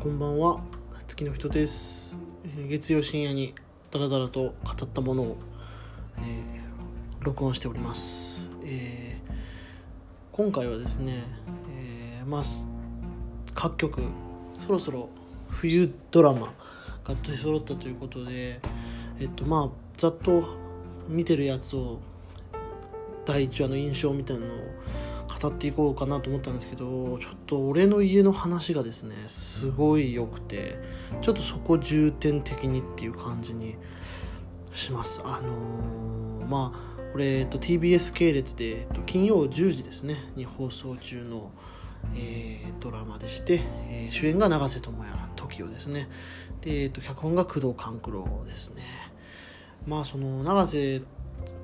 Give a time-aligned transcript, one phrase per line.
[0.00, 0.60] こんばんは。
[1.08, 2.16] 月の人です。
[2.68, 3.52] 月曜深夜に
[3.90, 4.52] ダラダラと語
[4.84, 5.36] ったものを、
[6.18, 9.32] えー録音しております、えー
[10.30, 11.24] 今回はですね、
[11.68, 12.42] えーまあ
[13.54, 14.02] 各局
[14.64, 15.08] そろそろ
[15.48, 16.54] 冬ドラマ
[17.02, 18.60] が取り揃ったということで
[19.18, 20.44] えっとまあざっと
[21.08, 21.98] 見てるやつを
[23.26, 24.58] 第1話の印象みたいなのを
[25.40, 30.78] 語っていこうかなと思ったんですけどちょっと俺の家の話がですねすごい良くて
[31.22, 33.76] ちょっとそこ重点的にっていう感じに
[34.74, 35.20] します。
[35.24, 41.50] あのーまあこれ、えっと、TBS 系列で、えっと、金曜10時ですねに放送中の、
[42.14, 46.08] えードラマでして、えー主演が永瀬智也 TOKIO ですね。
[46.60, 48.82] で、えっと、脚本が工藤官九郎ですね。
[49.86, 51.02] まあその永瀬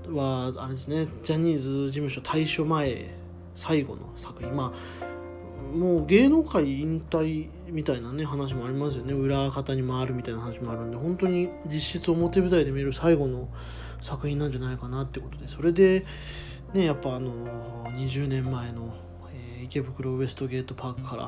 [0.09, 3.24] はあれですねジャニーズ事務所退所前
[3.55, 4.55] 最後の作品。
[4.55, 5.05] まあ
[5.77, 9.15] もう芸能界引退みたいなね話もありますよね。
[9.15, 13.49] 裏方に回るみたいな話もあるんで本当に実質表舞台で見る最後の
[14.01, 15.49] 作品なんじゃないかなってことで。
[15.49, 16.05] それで
[16.75, 17.33] ねやっぱあの
[17.93, 18.95] 20年前の、
[19.33, 21.25] えー池袋ウエストゲートパークから、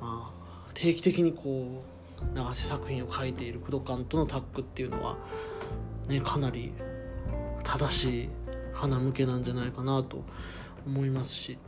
[0.00, 0.30] まあ、
[0.74, 1.82] 定期的にこ
[2.22, 5.16] う永瀬作品を書いている工藤館とのタッグっていうのは、
[6.08, 6.72] ね、かなり
[7.64, 8.28] 正しい
[8.72, 10.24] 花向けなんじゃないかなと
[10.86, 11.58] 思いますし。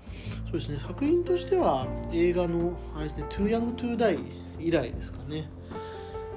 [0.47, 0.79] そうですね。
[0.81, 4.19] 作品としては映画のあれですね「Too Young to Die」
[4.61, 5.49] 以来ですかね。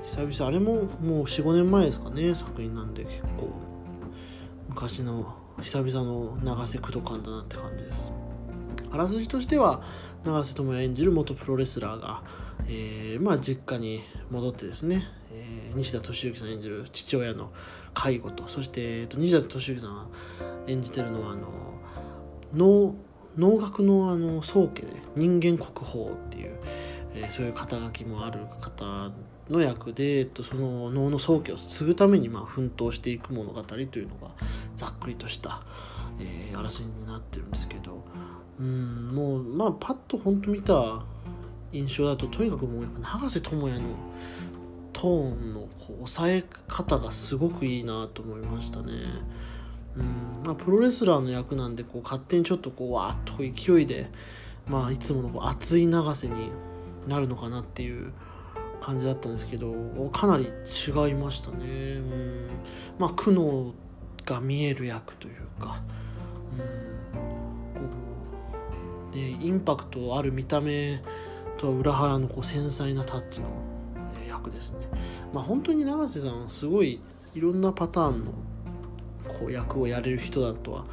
[0.05, 3.51] 久々あれももう45年前ですかね作品なんで結構。
[4.69, 8.11] 昔の久々の永瀬工藤館だなって感じです。
[8.91, 9.81] あらすじとしては
[10.25, 12.23] 永瀬智也演じる元プロレスラーが、
[12.67, 17.53] えーまあ、実家に戻ってですね、えー西田敏行さん演じる父親の
[17.93, 20.05] 介護とそして、えーと西田敏行さんが
[20.67, 21.47] 演じてるのはあの
[22.53, 22.95] 能
[23.37, 26.59] 能楽のあの宗家で人間国宝っていう、
[27.13, 29.11] えーそういう肩書きもある方
[29.49, 34.31] の役で、えっと、その能の宗家を継ぐためにまあ奮闘していく物語というのが
[34.77, 35.63] ざっくりとした、
[36.19, 38.03] えー、あらすじになってるんですけど
[38.59, 41.03] うんもうまあパッと本当見た
[41.73, 43.89] 印象だととにかくもうやっぱ永瀬智也の
[44.93, 48.93] トーンのこう抑え方がすごくいいなと思いましたね。
[49.95, 54.09] うんまあ、プロレスラーの役なんでこう勝手にちょっとこうわーっと勢いで、
[54.67, 56.51] まあ、いつものこう熱い永瀬に
[57.07, 58.13] なるのかなっていう
[58.79, 59.73] 感じだったんですけど
[60.11, 61.65] かなり違いましたね。
[61.65, 62.47] うん
[62.97, 63.73] まあ、苦悩
[64.25, 65.81] が見える役というか、
[66.53, 67.95] うん、こ
[69.11, 71.01] うでインパクトある見た目
[71.57, 73.47] とは裏腹のこう繊細なタッチの
[74.27, 74.77] 役ですね。
[75.33, 77.01] まあ、本当に永瀬さんはすごい
[77.33, 78.31] いろんなパターンの
[79.27, 80.85] こう役をやれる人だとは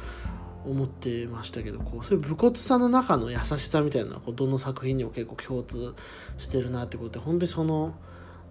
[0.65, 5.95] 思ってましたけどこうそういう武骨さの中の優しさみたいなこうどの作品にも結構共通
[6.37, 7.93] してるなってことで本当にその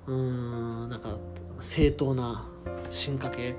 [0.07, 1.17] うーんなんか
[1.61, 2.47] 正当な
[2.91, 3.57] 進化系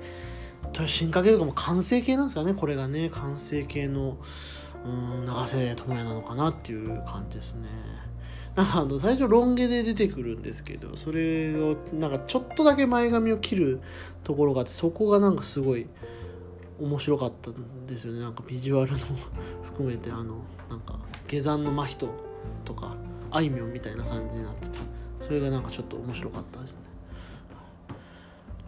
[0.72, 3.08] と進化系とかも完成形なんですかねこれがね。
[3.10, 4.18] 完成形の
[4.84, 7.68] うん永瀬智也なのかなっていう感じですね。
[8.54, 13.80] なんかあの最初ロン毛で出てくるんですけどそれをなんかちょっとだけ前髪を切る
[14.24, 15.86] ところがあってそこがなんかすごい
[16.80, 18.98] 面白かったんですよねなんかビジュアルの
[19.62, 20.98] 含めてあのなんか
[21.28, 22.08] 下山の真人
[22.64, 22.96] とか
[23.30, 24.78] あいみょんみたいな感じになってて
[25.20, 26.89] それがなんかちょっと面白かったですね。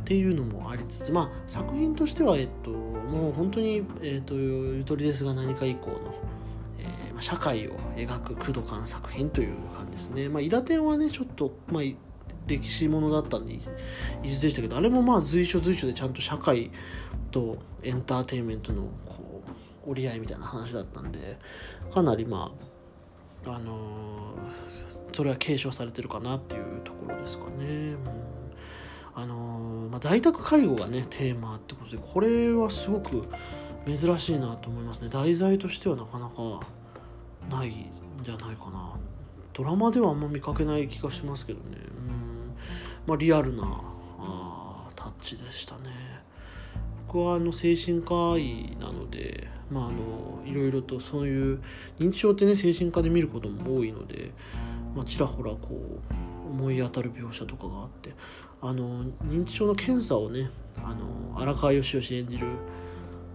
[0.03, 5.97] っていうのもありつつまあ作品としてはえっともう本当にえっとゆとりですが何か以降の
[6.79, 10.29] えー社会を描く工藤館作品という感じですね。
[10.29, 11.83] まあ、伊達天はねちょっと、まあ、
[12.49, 13.61] 歴史ものだったんでい
[14.25, 16.73] いずでしたけどあれもまあ随所随所でちゃんと社会
[17.31, 19.43] とエンターテインメントのこ
[19.87, 21.39] う折り合いみたいな話だったんで
[21.95, 22.51] かなりま
[23.47, 24.83] ああのー
[25.13, 27.65] それは継承されてるかなっていうところですかね。
[27.67, 28.32] うん
[29.15, 33.27] あのーまあ、在宅介護がねテーマってことでこれはすごく
[33.87, 35.09] 珍しいなと思いますね。
[35.11, 36.61] 題材としてはなかなか
[37.51, 37.91] ないん
[38.25, 38.95] じゃないかな。
[39.53, 41.77] ドラマではあんま見かけない気がしますけどね。
[41.77, 42.55] うん。
[43.07, 43.65] まあリアルな
[44.19, 45.91] あタッチでしたね。
[47.07, 51.63] 僕はあの精神科医なのでまああのいろいろとそういう
[51.99, 54.31] 認知症ってね精神科で見ることも多いので、
[54.97, 58.15] まあ、ちらほらこう思い当たる描写とかがあって
[58.61, 60.51] あの認知症の検査をね
[60.85, 62.47] あの荒川良々演じる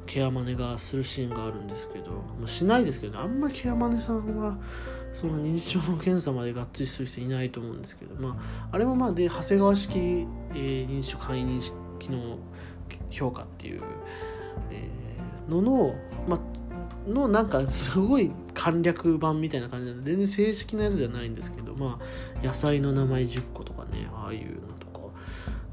[0.05, 4.57] ケアマネがするシーンがあるんですけどもうしないですけど、ね、あんまりケアマネさんは
[5.13, 12.37] その認知症の検査までがっつりする人いないと思うんですけど、まあ、あれもまあで長谷川式、えー認知症簡易認識の
[13.09, 13.81] 評価っていう、
[14.71, 15.95] えーのの、
[16.27, 16.39] ま、
[17.07, 24.99] のなんかすごい簡略版みたいな感じで全然正式なやつじゃないんですけどまあ野菜の名前10個とかねああいうのとか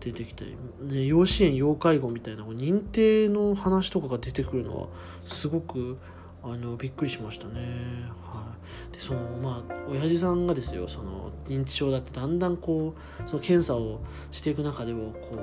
[0.00, 4.88] 出てきたり、ね、養子縁要介護みたいな認定の話とかが出てくるのは
[5.24, 5.98] すごく
[6.42, 7.60] あのびっくりしましたね。
[8.22, 8.54] は
[8.90, 14.00] い、でそのまあ親父さんがですよその認知症だってだんだんこうその検査を
[14.30, 15.38] していく中でもこ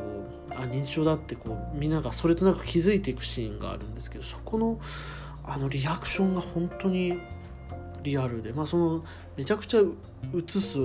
[0.51, 4.79] うあ認知症だってこうみんながそれとなく気づいていくシーンがあるんですけどそこの
[5.43, 7.17] あのリアクションが本当に
[8.03, 9.03] リアルで、まあ、その
[9.37, 10.77] めちゃくちゃ映す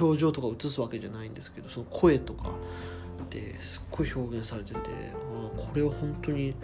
[0.00, 2.50] 表情とか映すわけじゃないんですけどその声とか
[3.30, 6.54] ですっごい表現されててあこれは本当に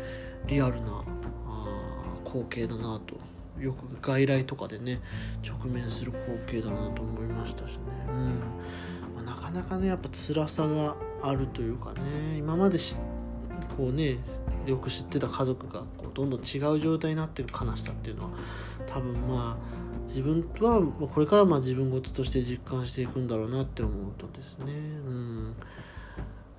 [0.46, 1.04] リアルな
[2.24, 3.16] 光景だなと。
[3.60, 5.00] よく外来とかでね
[5.42, 7.78] 直面する光景だなと思いましたしね、
[8.08, 8.26] うん。
[9.14, 12.78] まあ、なかなかねやっぱ辛さがあるというかね今まで
[13.76, 14.18] こうね
[14.66, 18.30] よく知ってた家族がこうどんどん違う状態になってる悲しさっていうのは
[18.86, 19.75] 多分まあ
[20.06, 25.54] 自分はこれからまあ自分事として実感していくんだろうなって思うとですね、うん、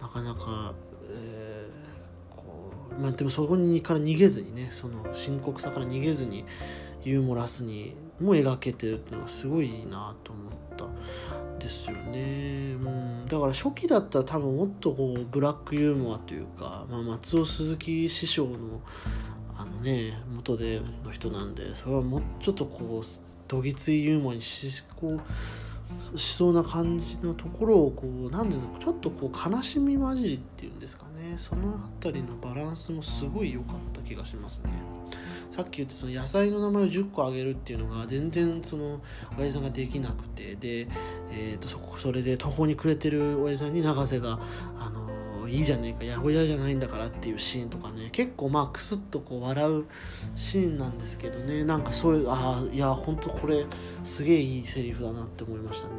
[0.01, 0.73] なかなか、
[1.11, 1.88] えー
[2.99, 6.45] まあ、でもそこにから逃げずにねその深刻さから逃げずに
[7.03, 10.88] ユーモラスにも描けてるっていうのはすごいいいなと思った
[11.63, 18.81] ですよね、うん、だから初期だったら多分もっとこうブラックユーモアというか、まあ、松尾鈴木師匠の
[19.55, 23.05] あのね元での人なんでそれはもうちょっとこう
[23.47, 25.19] どぎついユーモアにしこ
[26.13, 31.35] うしそうな感じのところをこうなんでちょっとこう悲しみ混じりっていうんですかね。
[31.38, 34.71] その辺りのバランスもすごい良かった気がしますね。
[35.55, 39.01] さっき言ってその野菜の名前を10個あげるっていうのが全然その
[39.38, 40.55] 親父さんができなくて。
[40.55, 40.88] で、
[41.29, 44.39] えー、とそこそれで途方に暮れてる親父さんに永瀬が
[44.79, 44.96] あの
[45.49, 48.09] いいじゃねえかやほやじゃないんだからっていうシーンとかね。
[48.11, 49.85] 結構まあクスッとこう笑う
[50.35, 51.63] シーンなんですけどね。
[51.63, 53.65] なんかそういうああいやほんとこれ
[54.03, 55.94] すげえいいセリフだなって思いましたね。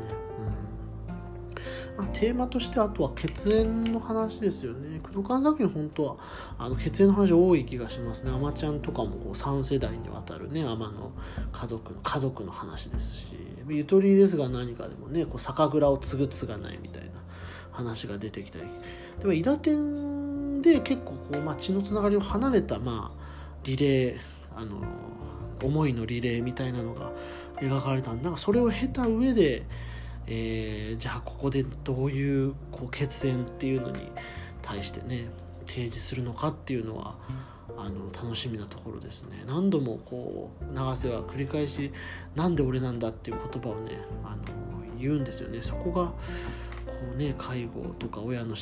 [1.96, 5.00] まあ、テーマとしてあとは血縁の話ですよね。
[5.02, 6.16] 工藤監作品本当は
[6.56, 8.30] あの血縁の話多い気がしますね。
[8.30, 11.12] あまちゃんとかもこう3世代にわたるね海女の
[11.52, 13.26] 家族の家族の話ですし。
[13.70, 17.10] ゆとりですが何かでもねこう酒蔵を継ぐ継がないみたいな
[17.70, 18.64] 話が出てきたり。
[19.20, 23.18] でも伊達天で結構こう、まあ、血のつながりを離れた、まあ、
[23.64, 24.16] リレー
[24.56, 24.82] あの
[25.62, 27.12] 思いのリレーみたいなのが
[27.60, 28.30] 描かれたんだ。
[28.30, 29.64] がそれを経た上で
[30.30, 34.12] えー、じゃあここでどういうこう血縁っていうのに
[34.60, 35.26] 対してね
[35.66, 37.16] 提示するのかっていうのは
[37.78, 39.44] あの楽しみなところですね。
[39.46, 41.92] 何度もこう永瀬は繰り返し
[42.36, 44.42] 「なんで俺なんだ」っていう言葉をねあの
[44.98, 45.62] 言うんですよね。
[45.62, 46.14] そこがこ
[47.14, 48.54] うね介護とか親の、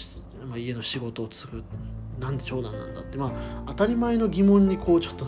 [0.44, 1.64] まあ、家の仕事を継ぐ
[2.20, 3.16] なんで長男なんだって。
[3.16, 5.26] まあ当たり前の疑問にこうちょっと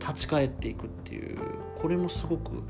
[0.00, 1.38] 立ち返っていくっていう。
[1.80, 2.62] これもすごく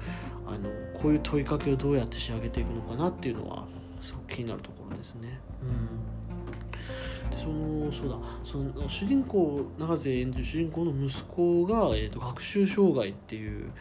[0.46, 0.68] あの
[1.00, 3.66] こういう問いかけをどうやって仕上げていくのかなっていうのは
[4.00, 5.40] すごく気になるところですね。
[5.62, 8.18] うん、でそのそうだ。
[8.44, 13.72] その主人公永瀬演じる主人公の息子が、えーと、学習障害っていう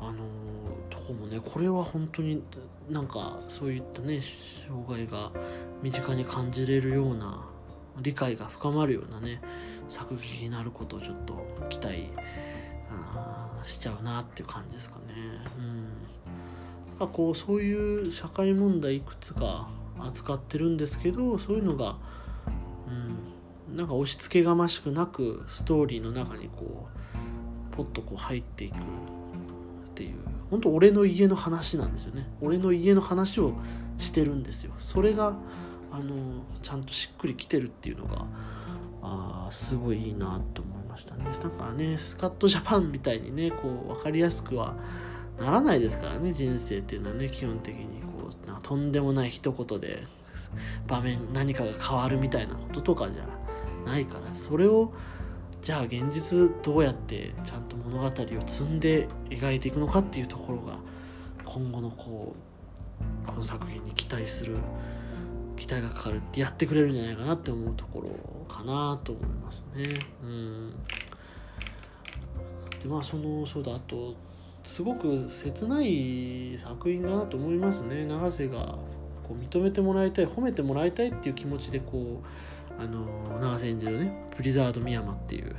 [0.00, 0.18] あの
[0.90, 2.42] とこもねこれは本当に
[2.88, 4.20] なんかそういったね
[4.66, 5.32] 障害が
[5.82, 7.44] 身近に感じれるような
[8.00, 9.40] 理解が深まるようなね
[9.88, 11.34] 作品になることをちょっと
[11.68, 12.10] 期待
[13.64, 15.14] しちゃうなっていう感じですかね。
[15.58, 15.84] うん、
[16.98, 21.96] なんかこうそういう社会問題いくつか扱ってるんですけどそういうのが、
[23.68, 26.88] うん、なんか押し付けがましくなくストーリーの中にこ
[27.72, 28.74] うポッとこう入っていく
[29.98, 30.14] っていう。
[30.50, 32.28] 本当俺の家の話なんですよね。
[32.40, 33.54] 俺の家の話を
[33.98, 34.72] してるんですよ。
[34.78, 35.36] それが
[35.90, 38.26] あのちゃんとしっくりきてるっていうのが
[39.02, 41.24] あすごいいいなと思いましたね。
[41.24, 44.76] なんかねスカットジャパンみたいにねこう分かりやすくは
[45.40, 50.04] ならないですからね人生っていうのはね基本的にこうなとんでもない一言で
[50.86, 53.24] 場面何かが変わるみたいなこととかじゃ
[53.84, 54.92] ないからそれを
[55.62, 58.10] じゃあ現実どうやってちゃんと物語を
[58.46, 60.78] 積んで描いていくのかっていうところが
[61.44, 64.56] 今後のこうこの作品に期待する
[65.56, 68.10] 期待がかかるってやってくれるんじゃないかなって思うところ
[68.52, 69.98] かなと思いますね。
[70.22, 70.74] うん
[72.82, 74.14] でまあそのそうだあと
[74.64, 78.78] すごく切ない作品だなと思いますね永瀬が
[79.26, 82.26] こう認めてもらいたい褒めてもらいたいっていう気持ちでこう
[82.78, 85.56] あの永瀬演じるねプリザード・ミヤマっていう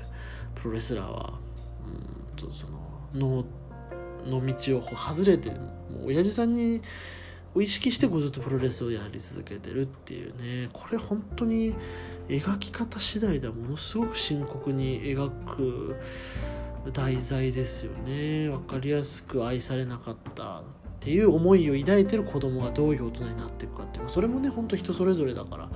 [0.55, 1.39] プロレスラーは
[1.85, 3.45] うんとそのの
[4.25, 5.55] の道を外れても
[6.03, 6.81] う親父さんに
[7.55, 11.73] を意識してこうずっとプロレスをやり続けてるっていうねこれ本当に
[12.27, 15.95] 描き方次第ではものすごく深刻に描く
[16.93, 18.49] 題材ですよね。
[18.49, 20.63] 分かりやすく愛されなかったっ
[20.99, 25.69] ていう思いを抱いてる子供がどういう大人になっていくかって、それもね本当人それぞれだから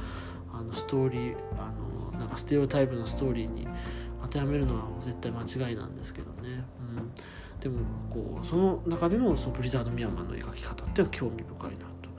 [0.64, 1.72] のストーリーあ
[2.14, 3.68] のなんかステレオタイプのストーリーに
[4.22, 6.64] 当てはめるのは絶対間違いなんですけどね、
[6.98, 7.14] うん、
[7.60, 7.80] でも
[8.10, 12.10] こうその中でのそのブリザード・ミャンマーの描き方っていうのは興味深いなと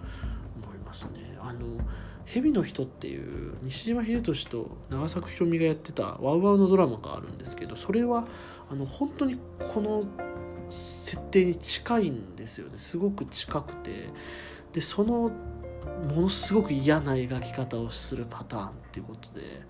[0.62, 1.38] 思いますね。
[1.40, 1.78] あの
[2.26, 8.26] 蛇の人っていう西島秀俊と長作ひろみがやってたワウワウのドラマがあるんですけどそれは
[8.70, 9.38] あの本当に
[9.74, 10.04] この
[10.70, 12.78] 設定に近いんですよね。
[12.78, 14.10] すごく近くて。
[14.72, 15.30] でその
[16.08, 19.62] ものすごく嫌な描き方をするパターンっていうことで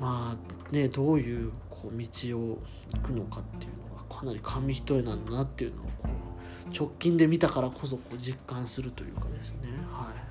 [0.00, 2.58] まあねどういうこう道を
[2.94, 9.58] 行くのかっていうのがかなり紙一重なんだなっていうのをこう直近で見たからこそこう実感するというかですね。
[9.90, 10.26] はい。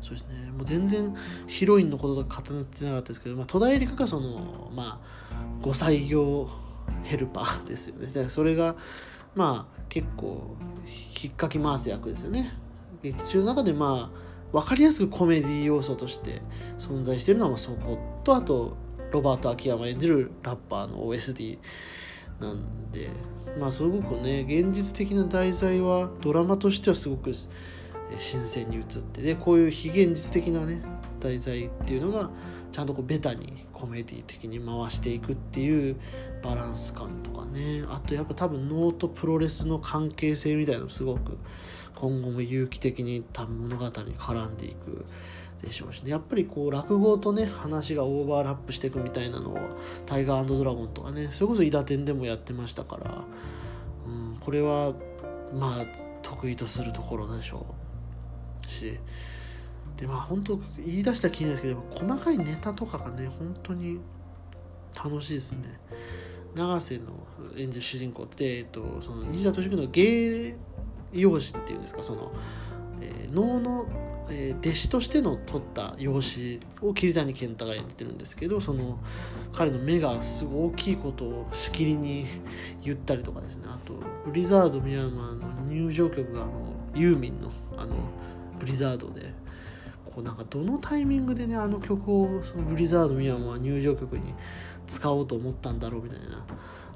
[0.00, 0.50] そうですね。
[0.50, 1.14] もう全然
[1.46, 6.48] ヒロインのこととか語ってなかったですけど、まあ、戸田恵梨香がそのまあ5歳業
[7.04, 8.28] ヘルパーですよね。
[8.28, 8.76] それが
[9.34, 10.56] まあ結構
[11.22, 12.52] 引っかき回す役ですよね。
[13.02, 16.42] 劇中の中でまあ分かりやすくコメディ要素として
[16.78, 18.76] 存在してるのはそことあと
[19.10, 21.58] ロバート秋山演じるラッパーの OSD
[22.40, 23.10] なんで
[23.58, 27.32] まあすごくね現実的な題材はドラマとしてはすごく
[28.18, 30.82] 新鮮に映ってでこういう非現実的なね
[31.20, 32.30] 題材っていうのが
[32.72, 35.96] ちゃんとこうベタにコメディ的に回していくっていう
[36.40, 37.84] バランス感とかね。
[37.88, 41.36] あとやっぱ多分能とプロレスの関係性みたいなのすごく
[41.96, 45.04] 今後も有機的に多分物語に絡んでいく
[45.62, 46.12] でしょうしね。
[46.12, 49.60] やっぱりこう落語とね話がオーバーラップしていくみたいなのは
[50.06, 53.24] タイガードラゴンとかねそれこそ「伊達天」でもやってましたから、
[54.06, 54.92] うん、これは
[55.52, 55.86] まあ
[56.22, 57.66] 得意とするところでしょ
[58.64, 59.00] うし。
[60.02, 64.00] でまあ本当言い出したら気になるんですけど細かいネタとかがね本当に
[64.96, 65.78] 楽しいですね。
[66.56, 67.04] 永瀬の
[67.56, 70.56] 演じる主人公って、えっと、その西田敏行の芸
[71.12, 72.32] 用紙っていうんですかその、
[73.00, 73.86] えー、能の、
[74.28, 78.98] えー、弟子としての取った用紙を桐谷健太が演じてるんですけどその
[79.54, 82.26] 彼の目がすごい大きいことをしきりに
[82.82, 83.62] 言ったりとかですね。
[83.68, 83.94] あと
[84.26, 86.50] ブリザードミャンマの入場曲があの
[86.94, 87.94] ユーミンのあの
[88.58, 89.32] ブリザードで
[90.14, 94.34] こうなんかどのタイミングでねあの曲をそのブリザード・ミヤマは入場曲に
[94.86, 96.44] 使おうと思ったんだろうみたいな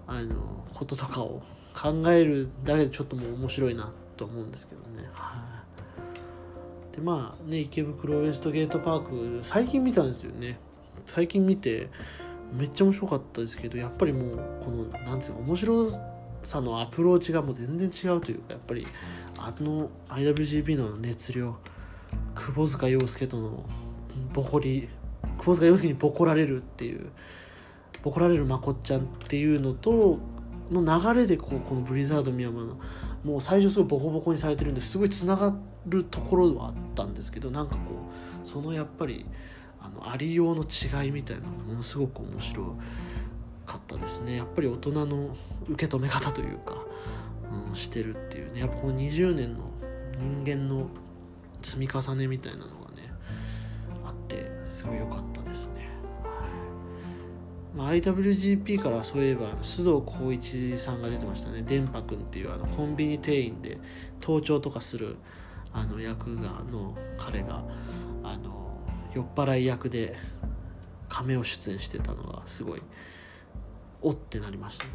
[0.07, 0.35] あの
[0.75, 1.43] こととかを
[1.75, 5.09] 考えるだけでちょっともう面白いなと思うんですけどね。
[5.13, 5.63] は
[6.93, 10.59] い、でまあね池袋ウエストゲートパーク最近見たんですよね。
[11.07, 11.91] 最近見て
[12.53, 15.89] めっちゃ面白かったですけどやっぱりもうこのなんていうか面白
[16.43, 18.87] さのアプローチがもう全然違うというかやっぱり
[19.39, 21.57] あの IWGP の熱量
[22.35, 23.65] 窪塚洋介との
[24.33, 24.89] ボコり
[25.39, 27.11] 窪塚洋介にボコられるっていう
[28.03, 30.19] ボコられるまこっちゃんっていうのと
[30.71, 32.79] の流れでこうこのブリザード宮山の
[33.25, 35.55] もう最初すごいボコボコにされてるんですごいつなが
[35.87, 37.81] るところはあったんですけどなんかこ
[38.45, 39.27] うそのやっぱり
[39.81, 42.77] あのありようの違いみたいなものすごく面白
[43.67, 44.37] かったですね。
[44.37, 45.37] やっぱり大人の
[45.69, 46.77] 受け止め方というか、
[47.71, 48.61] うん、してるっていうね。
[48.61, 49.71] やっぱこの20年の
[50.19, 50.89] 人間の
[51.67, 53.13] 積み重ねみたいなのがね
[54.05, 55.89] あってすごい良かったですね、
[57.77, 61.63] まあ、IWGP からそういえば須藤浩一さんが出てましたね。
[61.63, 63.79] 電波くんっていうあのコンビニ店員で
[64.21, 65.17] 盗聴とかする
[65.73, 67.65] あの役がの彼が
[68.23, 68.79] あの
[69.13, 70.15] 酔っ払い役で
[71.09, 72.83] 亀を出演してたのがすごい
[74.03, 74.91] おってなりましたね。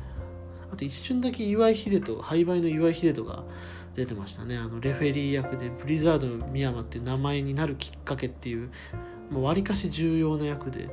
[0.71, 3.43] あと一瞬だけ岩井秀人廃売の岩井秀人が
[3.95, 4.57] 出てましたね。
[4.57, 8.69] あのレフェリー役でブリザード深山っていう名前になるきっかけっていう
[9.33, 10.89] わりかし重要な役で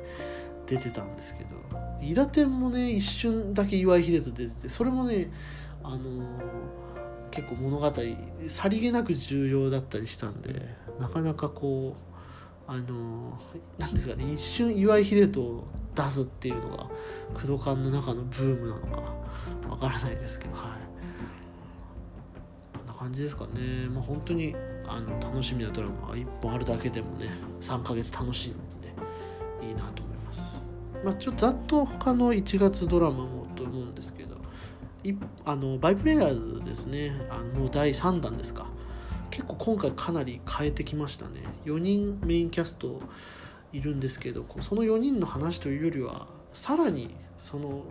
[0.67, 1.59] 出てたんですけど。
[2.01, 5.31] 伊達天もね一瞬だけ岩井秀人出ててそれもね
[5.83, 6.27] あのー、
[7.31, 7.91] 結構物語
[8.47, 12.08] さりげなく重要だったりしたんでなかなかこう
[12.71, 15.63] あのー、ですかね一瞬岩井秀人を
[15.95, 16.83] 出すっていうのが
[17.33, 19.01] 工藤館の中のブームなのか
[19.67, 20.89] わからないですけどはい。
[22.99, 23.87] 感じですかね。
[23.89, 24.53] まあ本当に
[24.85, 28.93] あの楽しみなドラマが1本あるだけでもね3ヶ月楽しいんで
[29.65, 30.57] いいなと思います。
[31.05, 34.35] まあちょっとざっと他の1月ドラマもと思うんですけど
[35.05, 35.13] い
[35.45, 37.13] あのバイプレイヤーズですね。
[37.29, 38.67] あの第3弾ですか。
[39.29, 41.43] 結構今回かなり変えてきましたね。
[41.65, 42.99] 4人メインキャスト
[43.71, 47.85] いるんですけどその4人の話というよりはさらにその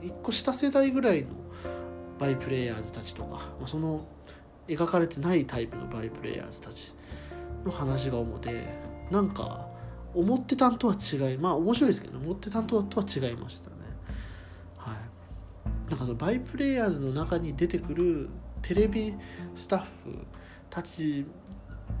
[0.00, 1.28] 1個下世代ぐらいの
[2.18, 4.06] バイプレイヤーズたちとかその
[4.68, 6.94] 描かれてないタイプのバイプレイヤーズたち
[7.64, 8.68] の話が主で
[9.10, 9.68] なんか
[10.14, 13.76] 思ってたんとは違いまあ面白いですけど、ね、思ってたんとは違いましたね。
[14.76, 15.90] はい。
[15.90, 18.28] なんかそのバイプレイヤーズの中に出てくる
[18.62, 19.14] テレビ
[19.54, 19.86] スタッフ
[20.70, 21.26] たち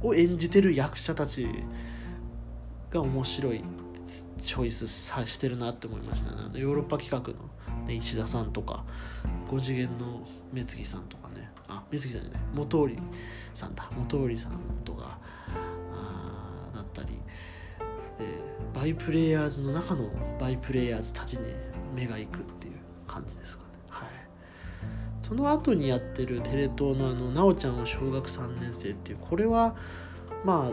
[0.02, 1.48] を演じてる役者たち
[2.90, 3.64] が面白い
[4.42, 6.60] チョイスさしてるなって思いましたね。
[6.60, 8.84] ヨーロッパ企画の、ね、石田さんとか
[9.50, 11.50] 5次元の目次さんとかね。
[11.68, 12.40] あ目次さんじゃない。
[12.54, 12.98] 元織
[13.54, 13.88] さんだ。
[13.96, 14.52] 元織さん
[14.84, 15.18] とか
[15.94, 17.20] あだったり。
[18.18, 18.26] で
[18.74, 20.10] バイプレイヤーズの中の
[20.40, 21.54] バイプレイヤーズたちに
[21.94, 22.74] 目がいくっていう
[23.06, 23.69] 感じですかね。
[25.30, 29.76] その後にやってるテレ東のあの「なおちゃんは小学3年生」っていうこれは
[30.44, 30.72] ま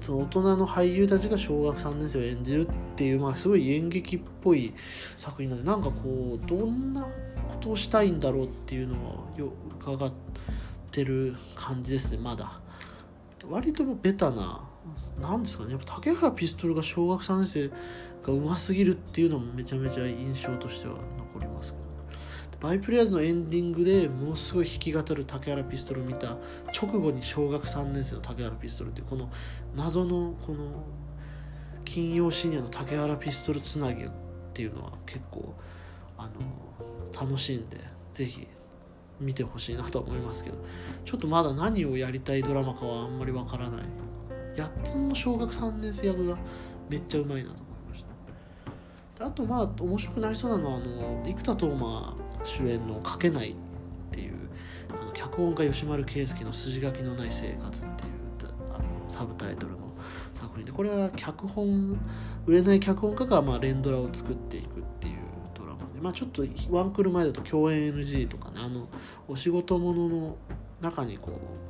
[0.00, 4.72] その大人の俳優たちが小学3年生を演じるっていう、まあ、すごい演劇っぽい
[5.16, 7.08] 作品なんでなんかこうどんなこ
[7.60, 10.12] とをしたいんだろうっていうのはよ伺っ
[10.92, 12.60] てる感じですねまだ。
[13.50, 14.62] 割とベタな
[15.20, 20.94] なんですかねやっぱ竹原ピストルが小学3年生がうますぎるっていうのもめちゃめちゃ印象としては
[21.34, 21.72] 残ります。
[21.72, 21.81] けど
[22.62, 26.36] バイプレイヤーズのエンディングでものすごい弾き語る竹原ピストルを見た
[26.80, 29.28] 直後に小学3年生の竹原ピストルっていうこの
[29.74, 30.84] 謎のこの
[31.84, 34.10] 金曜深夜の竹原ピストルつなぎっ
[34.54, 35.54] ていうのは結構
[36.16, 37.80] あの楽しんで
[38.14, 38.46] ぜひ
[39.18, 40.56] 見てほしいなと思いますけど。
[41.04, 43.82] ちょっとまだ何をやりたいドラマかはあんまりわからない。
[44.56, 46.38] 8つの小学3年生役が
[46.88, 48.04] めっちゃうまいなと思いまし
[49.16, 49.26] た。
[49.26, 53.54] あとまあ面白くなりそうなのはあの生田斗真主演の「書けない」っ
[54.10, 54.34] ていう
[54.90, 58.10] あの脚本家吉丸圭介の「筋書きのない生活」っていう
[58.74, 59.78] あのサブタイトルの
[60.34, 61.98] 作品でこれは脚本
[62.46, 65.16] 売れない脚本家がまあ連ドラを作っていくっていう
[65.54, 68.88] ドラマでまあちょっとワンクール前だと共演 NG とかねあの
[69.28, 70.36] お仕事ものの
[70.80, 71.62] 中にこう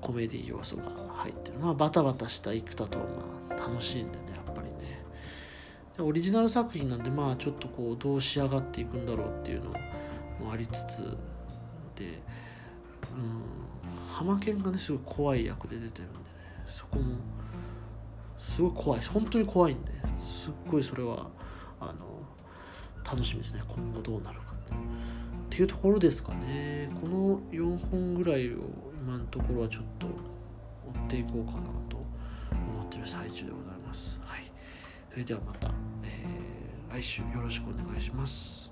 [0.00, 0.84] コメディ要素が
[1.16, 1.58] 入ってる。
[1.58, 3.04] まあバタバタした生田とま
[3.50, 4.27] あ楽しいんでね。
[6.00, 9.70] オリジナル作品なんでまあちょっとこうどう仕上がっていくんだろうっていうの
[10.40, 11.16] もありつつ
[11.96, 12.22] で
[13.12, 13.42] うん
[14.08, 16.24] 浜県がねすごい怖い役で出てるんでね
[16.66, 17.16] そこも
[18.38, 19.00] すごい怖い。
[19.00, 19.74] 本当に怖い。
[19.74, 21.28] んですっごいそれは
[21.80, 22.22] あの
[23.04, 25.58] 楽しみですね今後どうなるかって。
[25.60, 26.88] いうところですかね。
[27.00, 28.58] この4本ぐらいを
[29.00, 30.12] 今のところはちょっと追っ
[31.08, 34.20] ていこうかなと思ってる最中でございます。
[34.22, 34.52] はい。
[35.10, 35.68] それではまた、
[36.90, 38.70] 来週よろしくお願いします。